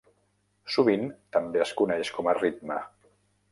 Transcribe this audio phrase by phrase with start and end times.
[0.75, 1.03] Sovint
[1.37, 2.79] també es coneix com a ritme.